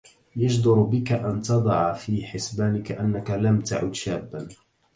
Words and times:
يجدر 0.35 0.73
بك 0.73 1.11
أن 1.11 1.41
تضع 1.41 1.93
في 1.93 2.25
حسبانك 2.25 2.91
أنك 2.91 3.29
لم 3.31 3.61
تعد 3.61 3.95
شابا. 3.95 4.47